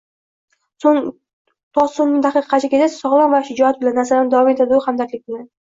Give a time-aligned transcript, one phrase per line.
[0.85, 0.93] To
[1.99, 5.49] soʻnggi daqiqagacha sogʻlom va shijoat bilan, nazarimda…– davom etdi u hamdardlik bilan.